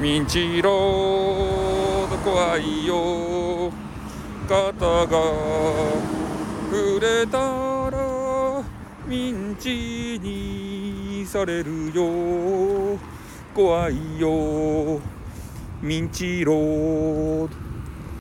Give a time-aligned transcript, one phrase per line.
[0.00, 3.70] ミンチロード怖いよ。
[4.48, 5.06] 肩が
[6.70, 7.38] 触れた
[7.90, 8.64] ら
[9.06, 12.98] ミンチにされるよ。
[13.54, 15.00] 怖いよ。
[15.82, 17.59] ミンチロード